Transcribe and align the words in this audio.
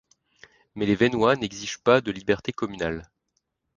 Mais 0.73 0.87
les 0.87 0.95
Veynois 0.95 1.35
n'exigent 1.35 1.77
pas 1.83 2.01
de 2.01 2.09
libertés 2.11 2.53
communales. 2.53 3.07